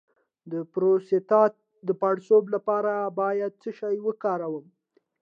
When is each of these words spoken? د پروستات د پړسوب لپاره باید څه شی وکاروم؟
د 0.51 0.53
پروستات 0.73 1.53
د 1.87 1.89
پړسوب 2.01 2.43
لپاره 2.55 2.93
باید 3.19 3.51
څه 3.61 3.69
شی 3.79 3.95
وکاروم؟ 4.05 4.65